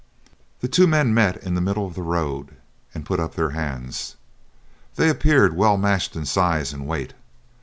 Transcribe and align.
The 0.61 0.67
two 0.67 0.87
men 0.87 1.13
met 1.13 1.37
in 1.43 1.53
the 1.53 1.61
middle 1.61 1.85
of 1.85 1.93
the 1.93 2.01
road, 2.01 2.55
and 2.91 3.05
put 3.05 3.19
up 3.19 3.35
their 3.35 3.51
hands. 3.51 4.15
They 4.95 5.09
appeared 5.09 5.55
well 5.55 5.77
matched 5.77 6.15
in 6.15 6.25
size 6.25 6.73
and 6.73 6.87
weight. 6.87 7.13